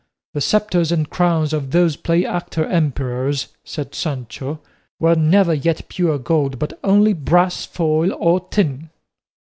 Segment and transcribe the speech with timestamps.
[0.33, 4.59] "The sceptres and crowns of those play actor emperors," said Sancho,
[4.99, 8.89] "were never yet pure gold, but only brass foil or tin."